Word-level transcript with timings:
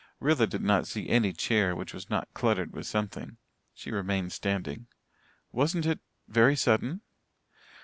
Rilla 0.19 0.47
did 0.47 0.63
not 0.63 0.87
see 0.87 1.07
any 1.07 1.31
chair 1.31 1.75
which 1.75 1.93
was 1.93 2.09
not 2.09 2.27
cluttered 2.33 2.73
with 2.73 2.87
something. 2.87 3.37
She 3.71 3.91
remained 3.91 4.31
standing. 4.31 4.87
"Wasn't 5.51 5.85
it 5.85 5.99
very 6.27 6.55
sudden?" 6.55 7.01